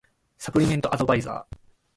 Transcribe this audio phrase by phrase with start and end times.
[0.39, 1.57] サプリメントアドバイザー